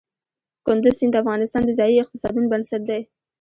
[0.65, 3.01] کندز سیند د افغانستان د ځایي اقتصادونو بنسټ دی.